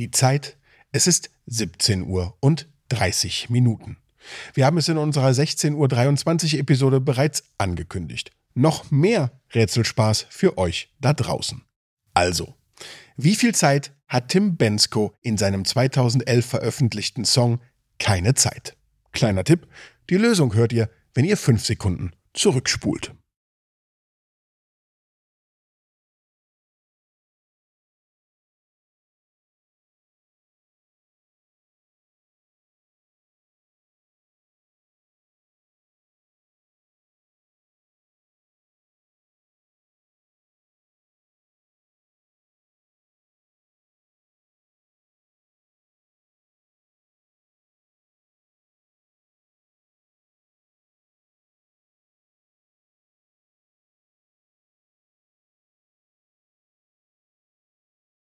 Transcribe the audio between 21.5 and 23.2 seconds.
Sekunden zurückspult.